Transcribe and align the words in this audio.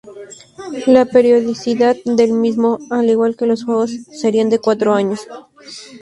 La 0.87 1.05
periodicidad 1.05 1.95
del 2.05 2.33
mismo, 2.33 2.79
al 2.89 3.07
igual 3.11 3.35
que 3.35 3.45
los 3.45 3.63
Juegos, 3.65 3.91
sería 4.11 4.43
de 4.45 4.57
cuatro 4.57 4.95
años. 4.95 5.27